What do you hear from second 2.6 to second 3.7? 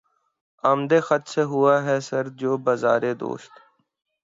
بازارِ دوست